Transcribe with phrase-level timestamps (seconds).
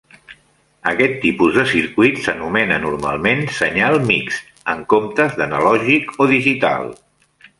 [0.91, 6.91] Aquest tipus de circuit s'anomena normalment "senyal mixt" en comptes d'analògic o digital.